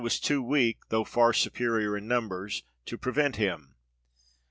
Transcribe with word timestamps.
was 0.03 0.19
too 0.19 0.41
weak, 0.41 0.79
though 0.89 1.03
far 1.03 1.31
superior 1.31 1.95
in 1.95 2.07
numbers, 2.07 2.63
to 2.87 2.97
prevent 2.97 3.35
him. 3.35 3.75